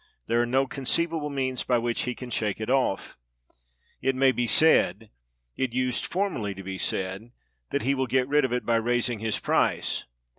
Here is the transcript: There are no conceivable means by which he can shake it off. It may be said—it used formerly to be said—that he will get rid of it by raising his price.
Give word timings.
There 0.25 0.41
are 0.41 0.47
no 0.47 0.65
conceivable 0.65 1.29
means 1.29 1.63
by 1.63 1.77
which 1.77 2.05
he 2.05 2.15
can 2.15 2.31
shake 2.31 2.59
it 2.59 2.71
off. 2.71 3.19
It 4.01 4.15
may 4.15 4.31
be 4.31 4.47
said—it 4.47 5.73
used 5.73 6.05
formerly 6.07 6.55
to 6.55 6.63
be 6.63 6.79
said—that 6.79 7.83
he 7.83 7.93
will 7.93 8.07
get 8.07 8.27
rid 8.27 8.43
of 8.43 8.51
it 8.51 8.65
by 8.65 8.77
raising 8.77 9.19
his 9.19 9.37
price. 9.37 10.05